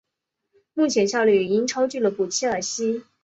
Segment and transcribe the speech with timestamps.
[0.73, 3.03] 目前效力于英超俱乐部切尔西。